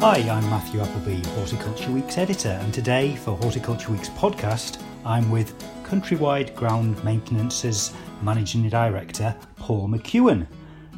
[0.00, 5.58] Hi, I'm Matthew Appleby, Horticulture Week's editor, and today for Horticulture Week's podcast, I'm with
[5.82, 10.46] Countrywide Ground Maintenance's Managing Director, Paul McEwen.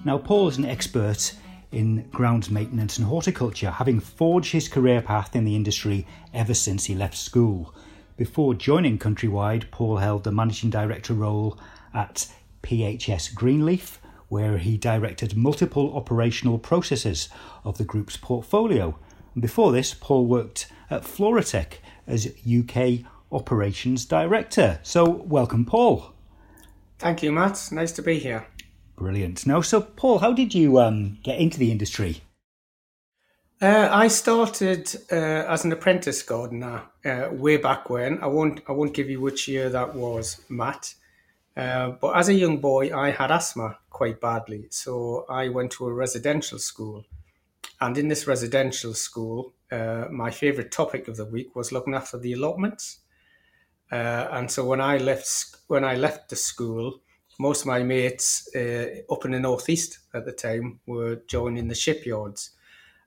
[0.05, 1.33] Now, Paul is an expert
[1.73, 6.85] in grounds maintenance and horticulture, having forged his career path in the industry ever since
[6.85, 7.75] he left school.
[8.19, 11.59] Before joining Countrywide, Paul held the managing director role
[11.95, 12.27] at
[12.63, 13.99] PHS Greenleaf,
[14.31, 17.29] where he directed multiple operational processes
[17.65, 18.97] of the group's portfolio.
[19.35, 21.75] And before this, Paul worked at Floratech
[22.07, 24.79] as UK Operations Director.
[24.83, 26.15] So, welcome, Paul.
[26.99, 27.69] Thank you, Matt.
[27.73, 28.47] Nice to be here.
[28.97, 29.47] Brilliant.
[29.47, 32.23] Now, so Paul, how did you um, get into the industry?
[33.61, 35.15] Uh, I started uh,
[35.49, 38.19] as an apprentice gardener uh, way back when.
[38.23, 38.61] I won't.
[38.69, 40.95] I won't give you which year that was, Matt.
[41.61, 44.69] Uh, but as a young boy, I had asthma quite badly.
[44.71, 47.05] So I went to a residential school.
[47.81, 52.19] And in this residential school, uh, my favorite topic of the week was looking after
[52.19, 53.01] the allotments.
[53.93, 57.03] Uh, and so when I left, when I left the school,
[57.39, 61.75] most of my mates uh, up in the northeast at the time were joining the
[61.75, 62.51] shipyards,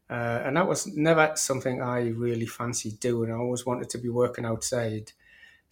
[0.10, 3.32] uh, and that was never something I really fancied doing.
[3.32, 5.12] I always wanted to be working outside,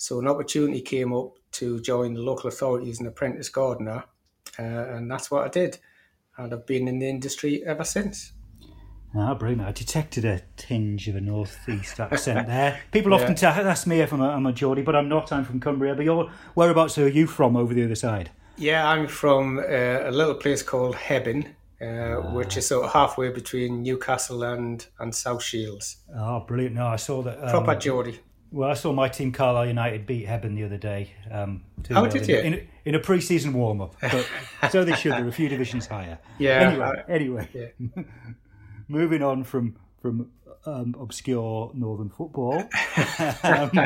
[0.01, 4.03] so an opportunity came up to join the local authority as an apprentice gardener,
[4.57, 5.77] uh, and that's what I did.
[6.37, 8.31] And I've been in the industry ever since.
[9.15, 9.61] Ah, brilliant.
[9.61, 12.79] I detected a tinge of a northeast accent there.
[12.91, 13.49] People often yeah.
[13.69, 15.31] ask me if I'm a, I'm a Geordie, but I'm not.
[15.31, 15.93] I'm from Cumbria.
[15.93, 18.31] But you're, whereabouts are you from over the other side?
[18.57, 21.45] Yeah, I'm from uh, a little place called Hebburn,
[21.79, 22.33] uh, ah.
[22.33, 25.97] which is sort of halfway between Newcastle and, and South Shields.
[26.17, 26.73] Oh, brilliant.
[26.73, 27.43] No, I saw that.
[27.43, 28.19] Um, Proper Geordie.
[28.51, 31.11] Well, I saw my team Carlisle United beat Hebburn the other day.
[31.31, 32.37] Um, How did you?
[32.37, 33.95] In, in a pre-season warm-up.
[34.69, 35.13] so they should.
[35.13, 36.19] They're a few divisions higher.
[36.37, 36.69] Yeah.
[36.69, 37.47] Anyway, anyway.
[37.53, 38.03] Yeah.
[38.89, 40.29] moving on from from
[40.65, 42.55] um, obscure northern football.
[42.57, 43.79] um, and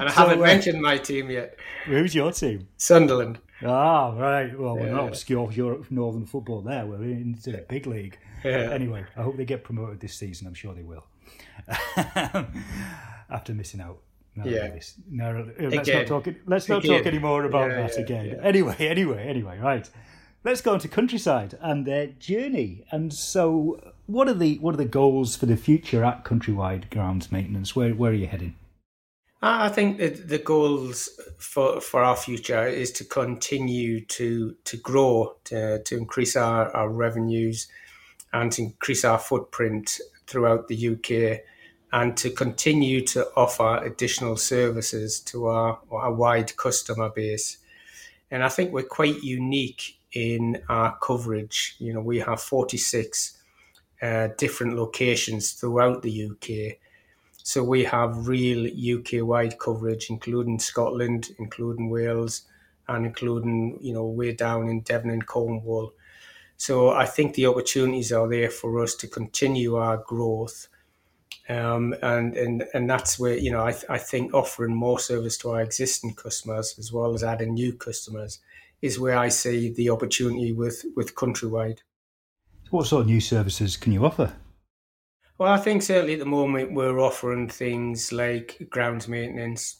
[0.00, 1.56] I so, haven't uh, mentioned my team yet.
[1.84, 2.68] Who's your team?
[2.76, 3.40] Sunderland.
[3.64, 4.58] Ah, right.
[4.58, 6.86] Well, we're not obscure Europe, northern football there.
[6.86, 8.18] We're into the big league.
[8.44, 8.70] Yeah.
[8.72, 10.46] Anyway, I hope they get promoted this season.
[10.46, 11.04] I'm sure they will.
[13.30, 13.98] after missing out.
[14.36, 14.78] No, yeah.
[15.10, 15.98] No, let's again.
[15.98, 16.34] not talk.
[16.46, 16.98] Let's not again.
[16.98, 18.40] talk anymore about yeah, that again.
[18.42, 19.58] Anyway, anyway, anyway.
[19.58, 19.88] Right.
[20.42, 22.84] Let's go into countryside and their journey.
[22.90, 27.30] And so, what are the what are the goals for the future at Countrywide Grounds
[27.32, 27.74] Maintenance?
[27.74, 28.54] Where where are you heading?
[29.42, 31.08] I think that the goals
[31.38, 36.90] for for our future is to continue to to grow, to to increase our, our
[36.90, 37.68] revenues,
[38.32, 41.40] and to increase our footprint throughout the UK
[41.92, 47.58] and to continue to offer additional services to our, our wide customer base.
[48.30, 51.74] And I think we're quite unique in our coverage.
[51.78, 53.38] You know, we have 46
[54.02, 56.78] uh, different locations throughout the UK.
[57.50, 62.42] So we have real UK wide coverage, including Scotland, including Wales,
[62.86, 65.92] and including, you know, way down in Devon and Cornwall.
[66.56, 70.68] So I think the opportunities are there for us to continue our growth
[71.48, 75.36] Um, and, and and that's where you know I, th- I think offering more service
[75.38, 78.38] to our existing customers as well as adding new customers
[78.80, 81.80] is where I see the opportunity with with countrywide.
[82.70, 84.28] What sort of new services can you offer?
[85.40, 89.78] Well, I think certainly at the moment we're offering things like grounds maintenance.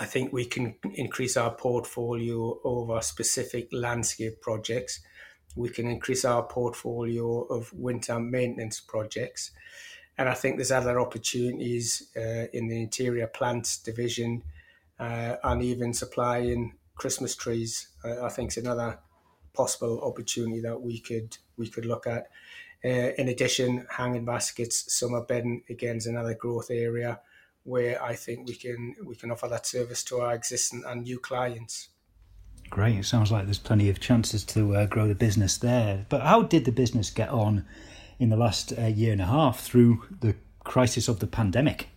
[0.00, 5.00] I think we can increase our portfolio over specific landscape projects.
[5.54, 9.50] We can increase our portfolio of winter maintenance projects.
[10.16, 14.44] And I think there's other opportunities uh, in the interior plants division
[14.98, 17.88] uh, and even supplying Christmas trees.
[18.02, 18.98] Uh, I think is another
[19.52, 22.28] possible opportunity that we could we could look at.
[22.86, 27.18] Uh, in addition, hanging baskets, summer bedding again is another growth area
[27.64, 31.18] where I think we can we can offer that service to our existing and new
[31.18, 31.88] clients.
[32.70, 32.98] Great.
[32.98, 36.06] It sounds like there's plenty of chances to uh, grow the business there.
[36.08, 37.64] But how did the business get on
[38.20, 41.88] in the last uh, year and a half through the crisis of the pandemic?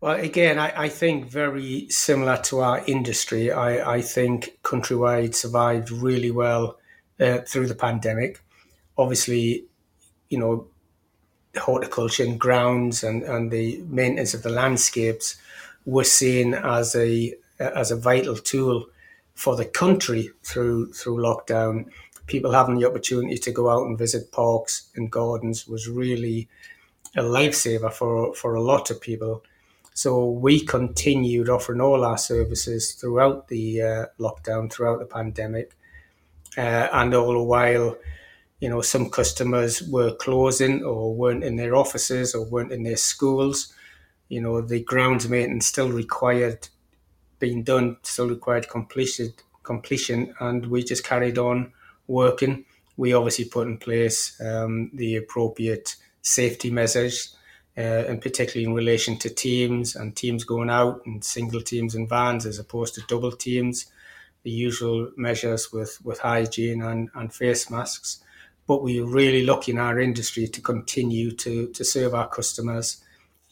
[0.00, 3.50] Well, again, I, I think very similar to our industry.
[3.50, 6.78] I, I think Countrywide survived really well
[7.18, 8.40] uh, through the pandemic.
[8.96, 9.67] Obviously,
[10.28, 10.66] you know,
[11.56, 15.36] horticulture and grounds and, and the maintenance of the landscapes
[15.84, 18.86] were seen as a as a vital tool
[19.34, 21.86] for the country through through lockdown.
[22.26, 26.48] People having the opportunity to go out and visit parks and gardens was really
[27.16, 29.42] a lifesaver for for a lot of people.
[29.94, 35.72] So we continued offering all our services throughout the uh, lockdown, throughout the pandemic,
[36.56, 37.96] uh, and all the while
[38.60, 42.96] you know, some customers were closing or weren't in their offices or weren't in their
[42.96, 43.72] schools.
[44.28, 46.68] You know, the grounds maintenance still required
[47.38, 49.32] being done, still required completion,
[49.62, 51.72] completion, and we just carried on
[52.08, 52.64] working.
[52.96, 57.36] We obviously put in place um, the appropriate safety measures,
[57.76, 62.08] uh, and particularly in relation to teams and teams going out and single teams and
[62.08, 63.86] vans as opposed to double teams.
[64.42, 68.20] The usual measures with, with hygiene and, and face masks
[68.68, 73.02] but we're really lucky in our industry to continue to, to serve our customers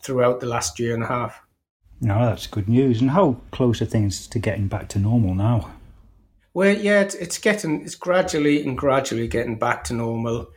[0.03, 1.41] throughout the last year and a half.
[2.03, 3.01] No, that's good news.
[3.01, 5.73] And how close are things to getting back to normal now?
[6.53, 10.49] Well, yeah, it's, it's getting, it's gradually and gradually getting back to normal.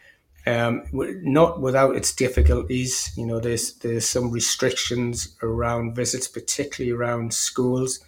[0.46, 3.12] Um, not without its difficulties.
[3.16, 8.00] You know, there's there's some restrictions around visits, particularly around schools,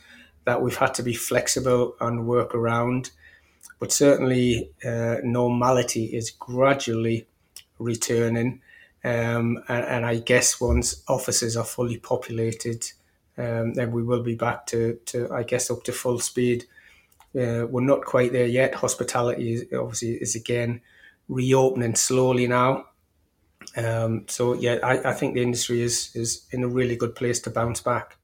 [0.46, 3.12] that we've had to be flexible and work around
[3.82, 7.26] but certainly uh, normality is gradually
[7.80, 8.62] returning.
[9.04, 12.86] Um, and, and, I guess once offices are fully populated,
[13.40, 16.66] um, then we will be back to, to, I guess, up to full speed.
[17.36, 18.76] Uh, we're not quite there yet.
[18.76, 20.82] Hospitality is, obviously is again
[21.28, 22.86] reopening slowly now.
[23.76, 27.40] Um, so yeah, I, I think the industry is is in a really good place
[27.42, 28.18] to bounce back.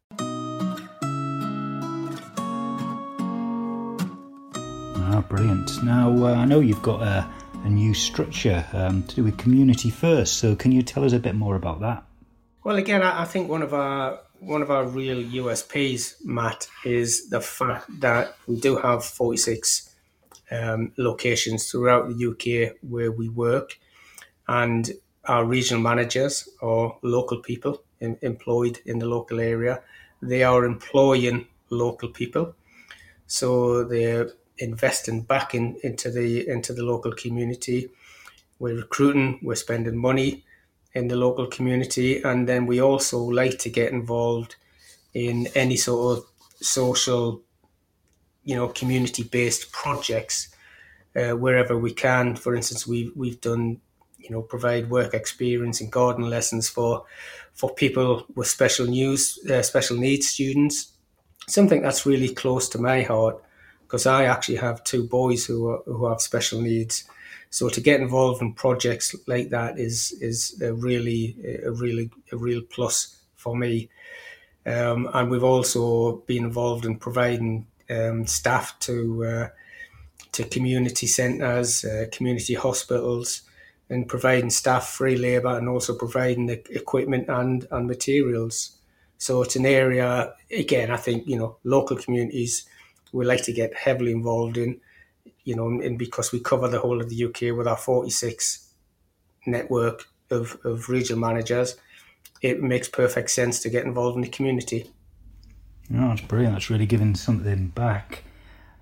[5.38, 5.84] Brilliant.
[5.84, 7.30] Now, uh, I know you've got a,
[7.64, 11.20] a new structure um, to do with community first, so can you tell us a
[11.20, 12.04] bit more about that?
[12.64, 17.30] Well, again, I, I think one of our one of our real USPs, Matt, is
[17.30, 19.94] the fact that we do have 46
[20.50, 23.78] um, locations throughout the UK where we work,
[24.48, 24.90] and
[25.26, 29.84] our regional managers or local people in, employed in the local area,
[30.20, 32.56] they are employing local people.
[33.28, 37.90] So they're investing back in, into the into the local community.
[38.60, 40.44] We're recruiting, we're spending money
[40.94, 44.56] in the local community, and then we also like to get involved
[45.14, 46.26] in any sort of
[46.60, 47.44] social,
[48.44, 50.50] you know, community based projects
[51.16, 52.36] uh, wherever we can.
[52.36, 53.80] For instance, we we've done
[54.28, 57.06] you know provide work experience and garden lessons for
[57.54, 60.94] for people with special news uh, special needs students
[61.48, 63.42] something that's really close to my heart
[63.88, 67.06] because I actually have two boys who are, who have special needs.
[67.50, 72.38] So to get involved in projects like that is is a really a really a
[72.38, 73.90] real plus for me.
[74.66, 79.48] Um, and we've also been involved in providing um, staff to uh,
[80.34, 83.44] to community centres, uh, community hospitals,
[83.90, 88.78] and providing staff free labour and also providing the equipment and and materials.
[89.18, 90.92] So it's an area again.
[90.92, 92.68] I think you know local communities
[93.12, 94.80] we like to get heavily involved in,
[95.44, 98.74] you know, and because we cover the whole of the UK with our 46
[99.46, 101.76] network of, of regional managers,
[102.42, 104.92] it makes perfect sense to get involved in the community.
[105.94, 106.56] Oh, that's brilliant.
[106.56, 108.24] That's really giving something back.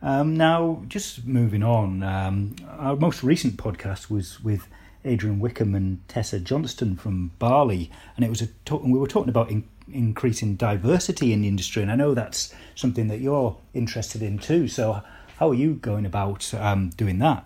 [0.01, 4.67] Um, now, just moving on, um, our most recent podcast was with
[5.03, 9.07] Adrian Wickham and Tessa Johnston from BALI, and it was a talk, and we were
[9.07, 13.57] talking about in, increasing diversity in the industry, and I know that's something that you're
[13.73, 14.67] interested in too.
[14.67, 15.01] So,
[15.37, 17.45] how are you going about um, doing that?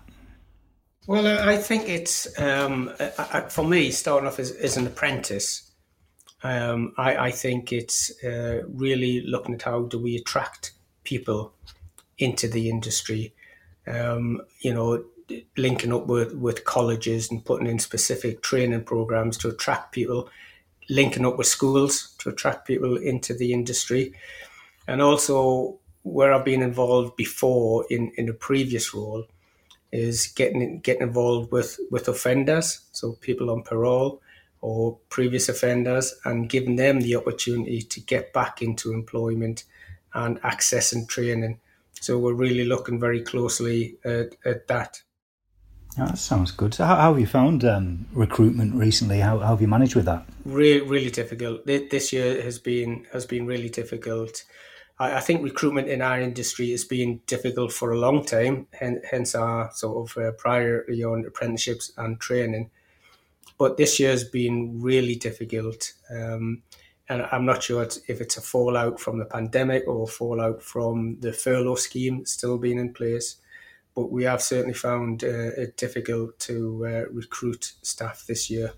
[1.06, 2.92] Well, I think it's um,
[3.48, 5.70] for me starting off as, as an apprentice.
[6.42, 10.72] Um, I, I, think it's uh, really looking at how do we attract
[11.04, 11.52] people
[12.16, 13.34] into the industry.
[13.86, 15.04] Um, you know,
[15.56, 20.28] linking up with, with colleges and putting in specific training programs to attract people,
[20.90, 24.12] linking up with schools to attract people into the industry.
[24.86, 29.24] And also, where I've been involved before in, in a previous role
[29.92, 34.20] is getting getting involved with, with offenders, so people on parole
[34.62, 39.64] or previous offenders, and giving them the opportunity to get back into employment
[40.12, 41.58] and access and training.
[42.00, 45.02] So we're really looking very closely at, at that.
[45.96, 46.74] That sounds good.
[46.74, 49.20] So, how, how have you found um, recruitment recently?
[49.20, 50.24] How, how, have you managed with that?
[50.44, 51.66] Really, really difficult.
[51.66, 54.44] This year has been has been really difficult.
[54.98, 58.68] I, I think recruitment in our industry has been difficult for a long time.
[58.72, 62.70] Hence, our sort of uh, priority on apprenticeships and training.
[63.58, 66.62] But this year has been really difficult, um,
[67.10, 71.32] and I'm not sure if it's a fallout from the pandemic or fallout from the
[71.32, 73.36] furlough scheme still being in place
[74.00, 78.72] but we have certainly found uh, it difficult to uh, recruit staff this year.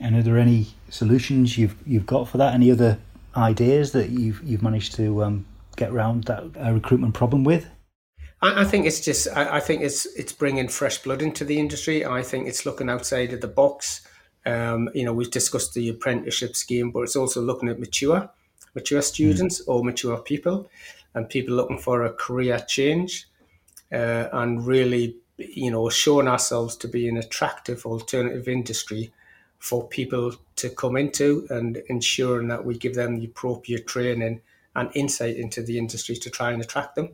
[0.00, 2.54] And are there any solutions you've you've got for that?
[2.54, 2.98] Any other
[3.36, 5.46] ideas that you've you've managed to um,
[5.76, 7.68] get around that uh, recruitment problem with?
[8.40, 11.60] I, I think it's just I, I, think it's it's bringing fresh blood into the
[11.60, 12.04] industry.
[12.04, 14.04] I think it's looking outside of the box.
[14.44, 18.28] Um, you know, we've discussed the apprenticeship scheme, but it's also looking at mature
[18.74, 19.68] mature students mm.
[19.68, 20.68] or mature people
[21.14, 23.28] and people looking for a career change
[23.92, 29.12] uh, and really, you know, showing ourselves to be an attractive alternative industry
[29.58, 34.40] for people to come into and ensuring that we give them the appropriate training
[34.74, 37.10] and insight into the industry to try and attract them.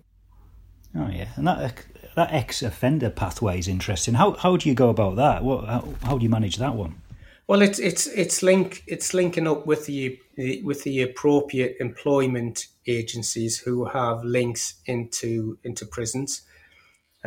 [0.96, 1.84] Oh yeah, and that
[2.16, 4.14] that ex-offender pathway is interesting.
[4.14, 5.44] How how do you go about that?
[5.44, 7.02] What how, how do you manage that one?
[7.46, 10.18] Well, it's it's it's link it's linking up with the
[10.62, 16.42] with the appropriate employment agencies who have links into into prisons.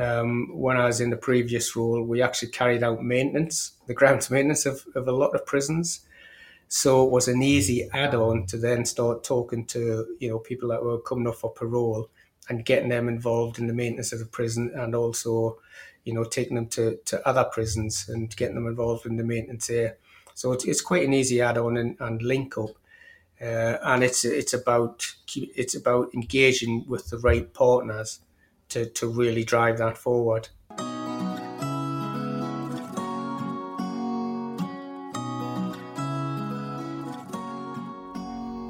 [0.01, 4.31] Um, when I was in the previous role, we actually carried out maintenance, the grounds
[4.31, 6.01] maintenance of, of a lot of prisons.
[6.70, 10.84] So it was an easy add-on to then start talking to you know people that
[10.84, 12.10] were coming off for parole
[12.50, 15.60] and getting them involved in the maintenance of the prison and also
[16.05, 19.67] you know taking them to, to other prisons and getting them involved in the maintenance
[19.67, 19.98] there.
[20.34, 22.72] So it's, it's quite an easy add-on and, and link up.
[23.39, 25.05] Uh, and it's it's about
[25.36, 28.20] it's about engaging with the right partners
[28.72, 30.48] to, to really drive that forward.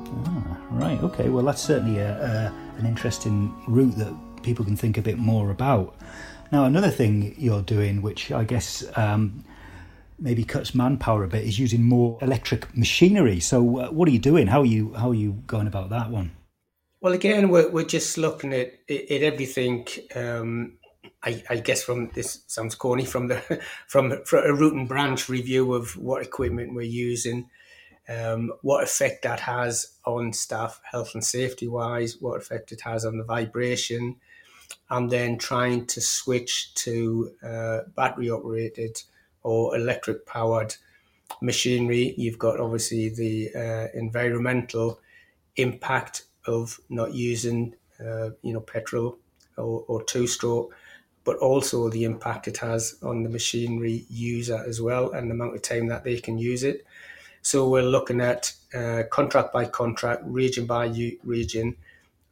[0.09, 1.29] Ah, right, okay.
[1.29, 5.51] Well, that's certainly a, a, an interesting route that people can think a bit more
[5.51, 5.95] about.
[6.51, 9.45] Now, another thing you're doing, which I guess um,
[10.19, 13.39] maybe cuts manpower a bit, is using more electric machinery.
[13.39, 14.47] So, uh, what are you doing?
[14.47, 16.31] How are you how are you going about that one?
[17.01, 19.87] Well, again, we're, we're just looking at, at everything.
[20.15, 20.73] Um,
[21.23, 25.27] I, I, guess from this sounds corny from the from, from a root and branch
[25.27, 27.49] review of what equipment we're using,
[28.07, 33.03] um, what effect that has on staff health and safety wise, what effect it has
[33.03, 34.17] on the vibration,
[34.91, 39.01] and then trying to switch to uh, battery operated
[39.41, 40.75] or electric powered
[41.41, 42.13] machinery.
[42.15, 44.99] You've got obviously the uh, environmental
[45.55, 49.17] impact of not using, uh, you know, petrol
[49.57, 50.73] or, or two stroke,
[51.23, 55.55] but also the impact it has on the machinery user as well and the amount
[55.55, 56.85] of time that they can use it.
[57.43, 60.85] So we're looking at uh, contract by contract, region by
[61.23, 61.75] region,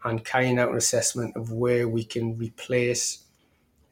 [0.04, 3.24] and carrying out an assessment of where we can replace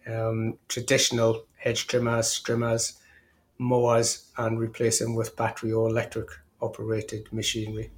[0.08, 2.94] um, traditional hedge trimmers, trimmers,
[3.58, 6.30] mowers, and replace them with battery or electric
[6.62, 7.92] operated machinery.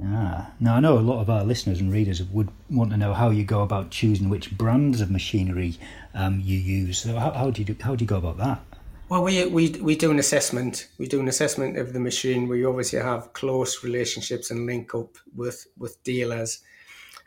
[0.00, 3.12] Ah, now I know a lot of our listeners and readers would want to know
[3.12, 5.76] how you go about choosing which brands of machinery
[6.14, 7.00] um, you use.
[7.00, 8.60] So how, how, do you do, how do you go about that?
[9.10, 10.88] Well, we, we we do an assessment.
[10.96, 12.48] We do an assessment of the machine.
[12.48, 16.60] We obviously have close relationships and link up with with dealers.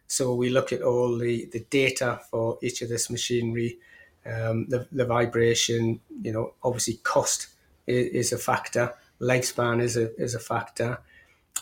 [0.07, 3.77] So we look at all the, the data for each of this machinery,
[4.25, 5.99] um, the the vibration.
[6.23, 7.49] You know, obviously cost
[7.85, 8.95] is, is a factor.
[9.21, 10.97] Lifespan is a is a factor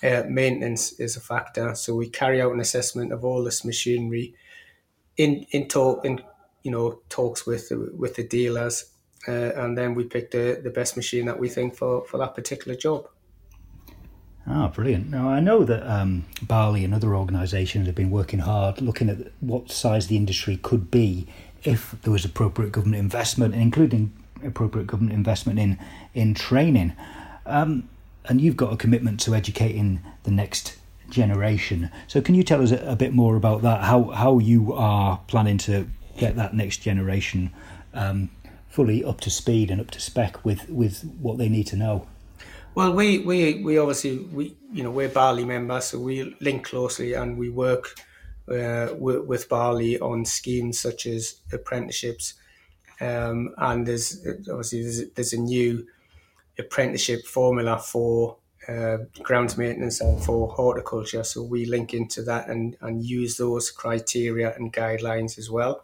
[0.02, 1.76] uh, maintenance is a factor.
[1.76, 4.36] So we carry out an assessment of all this machinery
[5.18, 6.22] in in talk in
[6.64, 8.86] you know talks with with the dealers,
[9.28, 12.36] uh, and then we pick the, the best machine that we think for, for that
[12.36, 13.08] particular job.
[14.46, 15.10] Ah, brilliant.
[15.10, 19.32] Now, I know that um, BALI and other organisations have been working hard looking at
[19.40, 21.28] what size the industry could be
[21.64, 24.12] if there was appropriate government investment, including
[24.44, 25.80] appropriate government investment in,
[26.14, 26.94] in training.
[27.46, 27.88] Um,
[28.26, 30.78] and you've got a commitment to educating the next
[31.10, 31.90] generation.
[32.08, 33.84] So, can you tell us a, a bit more about that?
[33.84, 35.88] How, how you are planning to
[36.18, 37.52] get that next generation
[37.94, 38.30] um,
[38.70, 42.08] fully up to speed and up to spec with, with what they need to know?
[42.76, 47.14] Well, we, we, we obviously we you know we're BALI members, so we link closely
[47.14, 48.00] and we work
[48.50, 52.34] uh, with, with BALI on schemes such as apprenticeships,
[53.00, 55.86] um, and there's obviously there's, there's, a new
[56.58, 61.24] apprenticeship formula for uh, grounds maintenance and for horticulture.
[61.24, 65.84] So we link into that and and use those criteria and guidelines as well.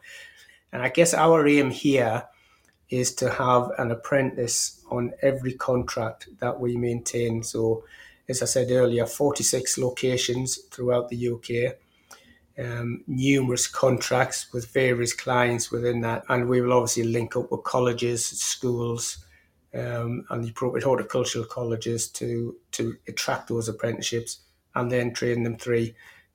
[0.71, 2.23] And I guess our aim here
[2.89, 7.43] is to have an apprentice on every contract that we maintain.
[7.43, 7.83] So,
[8.27, 11.75] as I said earlier, 46 locations throughout the UK,
[12.63, 17.63] um, numerous contracts with various clients within that, and we will obviously link up with
[17.63, 19.25] colleges, schools,
[19.73, 24.41] um, and the appropriate horticultural colleges to to attract those apprenticeships
[24.75, 25.89] and then train them through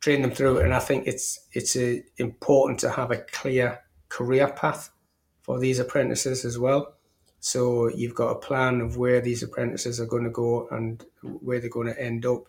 [0.04, 0.58] train them through.
[0.58, 4.90] And I think it's it's a, important to have a clear career path
[5.42, 6.94] for these apprentices as well.
[7.40, 11.58] So you've got a plan of where these apprentices are going to go and where
[11.58, 12.44] they're going to end up,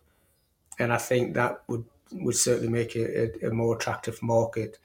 [0.80, 4.78] and I think that would would certainly make it a, a more attractive market.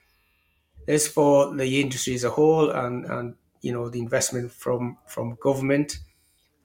[0.88, 5.36] As for the industry as a whole, and and you know the investment from from
[5.42, 5.98] government,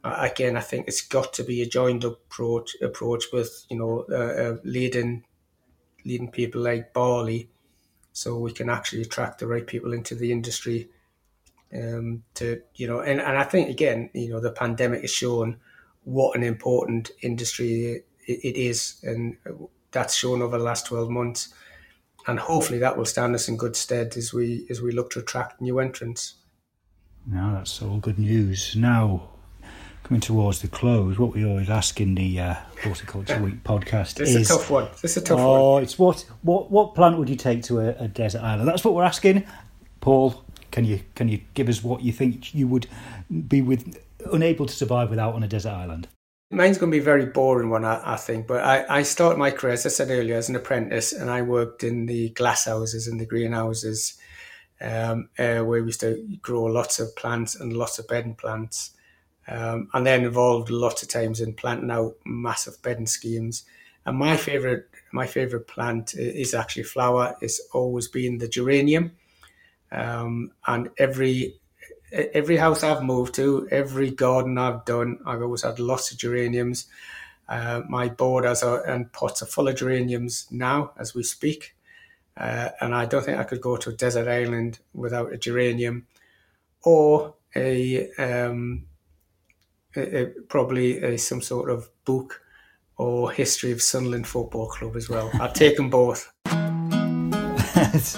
[0.03, 3.77] uh, again I think it's got to be a joined up approach approach with you
[3.77, 5.25] know uh, uh, leading
[6.05, 7.49] leading people like BALI,
[8.13, 10.89] so we can actually attract the right people into the industry
[11.73, 15.57] um, to you know, and, and I think again, you know, the pandemic has shown
[16.03, 19.37] what an important industry it, it is, and
[19.91, 21.53] that's shown over the last twelve months,
[22.27, 25.19] and hopefully that will stand us in good stead as we as we look to
[25.19, 26.35] attract new entrants.
[27.27, 28.75] Now that's all good news.
[28.75, 29.29] Now,
[30.03, 34.29] coming towards the close, what we always ask in the uh, Horticulture Week podcast this
[34.29, 34.87] is, is a tough one.
[35.01, 35.61] This is a tough oh, one.
[35.61, 38.67] Oh, it's what what what plant would you take to a, a desert island?
[38.67, 39.45] That's what we're asking,
[40.01, 40.43] Paul.
[40.71, 42.87] Can you can you give us what you think you would
[43.47, 43.97] be with
[44.31, 46.07] unable to survive without on a desert island?
[46.51, 48.45] Mine's going to be a very boring one, I, I think.
[48.45, 51.41] But I, I started my career, as I said earlier, as an apprentice, and I
[51.41, 54.17] worked in the glass houses and the greenhouses,
[54.81, 58.91] um, uh, where we used to grow lots of plants and lots of bedding plants.
[59.47, 63.63] Um, and then involved lots of times in planting out massive bedding schemes.
[64.05, 67.35] And my favorite, my favorite plant is actually flower.
[67.41, 69.11] It's always been the geranium.
[69.91, 71.55] Um, and every
[72.11, 76.87] every house I've moved to, every garden I've done, I've always had lots of geraniums.
[77.47, 81.74] Uh, my borders are, and pots are full of geraniums now as we speak.
[82.37, 86.05] Uh, and I don't think I could go to a desert island without a geranium
[86.83, 88.85] or a, um,
[89.95, 92.41] a, a probably a, some sort of book
[92.97, 95.29] or history of Sunderland Football Club as well.
[95.39, 96.31] I'd take them both.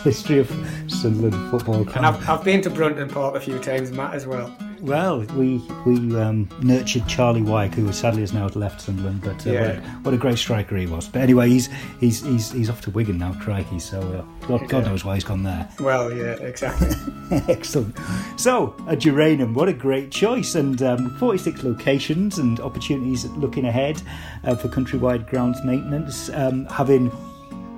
[0.04, 0.50] history of
[0.88, 1.98] Sunderland Football Club.
[1.98, 4.56] And I've, I've been to Brunton Park a few times, Matt, as well.
[4.82, 9.52] Well, we we um, nurtured Charlie Wyke, who sadly has now left Sunderland, but uh,
[9.52, 9.62] yeah.
[9.62, 11.08] what, a, what, a, great striker he was.
[11.08, 13.80] But anyway, he's he's he's, he's off to Wigan now, crikey.
[13.80, 15.68] So uh, God, God knows why he's gone there.
[15.88, 16.90] Well, yeah, exactly.
[17.48, 17.96] Excellent.
[18.36, 24.02] So a geranium, what a great choice, and um, 46 locations and opportunities looking ahead
[24.44, 27.10] uh, for countrywide grounds maintenance, um, having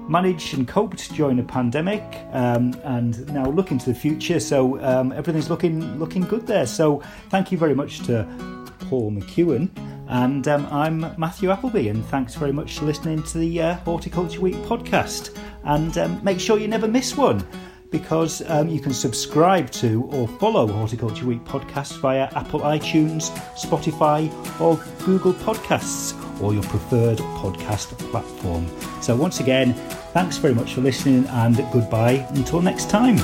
[0.09, 4.39] managed and coped during the pandemic, um, and now looking to the future.
[4.39, 6.65] So um, everything's looking looking good there.
[6.65, 8.27] So thank you very much to
[8.89, 9.69] Paul McEwen,
[10.07, 14.41] and um, I'm Matthew Appleby, and thanks very much for listening to the uh, Horticulture
[14.41, 15.37] Week podcast.
[15.63, 17.45] And um, make sure you never miss one.
[17.91, 24.29] Because um, you can subscribe to or follow Horticulture Week podcast via Apple iTunes, Spotify,
[24.61, 28.67] or Google Podcasts, or your preferred podcast platform.
[29.01, 29.73] So, once again,
[30.11, 33.17] Thanks very much for listening and goodbye until next time.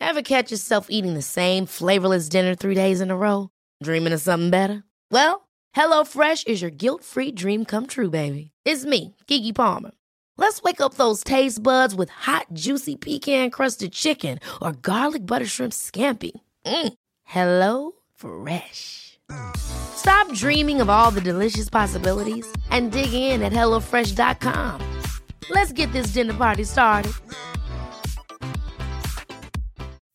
[0.00, 3.50] Ever catch yourself eating the same flavorless dinner three days in a row?
[3.82, 4.84] Dreaming of something better?
[5.10, 8.52] Well, HelloFresh is your guilt free dream come true, baby.
[8.70, 9.92] It's me, Keke Palmer.
[10.36, 15.46] Let's wake up those taste buds with hot, juicy pecan crusted chicken or garlic butter
[15.46, 16.32] shrimp scampi.
[16.66, 16.92] Mm.
[17.24, 19.18] Hello Fresh.
[19.56, 24.82] Stop dreaming of all the delicious possibilities and dig in at HelloFresh.com.
[25.48, 27.14] Let's get this dinner party started.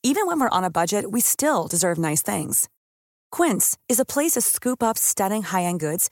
[0.03, 2.69] Even when we're on a budget, we still deserve nice things.
[3.31, 6.11] Quince is a place to scoop up stunning high end goods